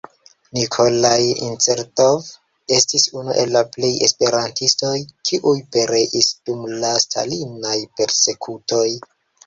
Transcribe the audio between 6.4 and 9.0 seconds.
dum la Stalinaj persekutoj.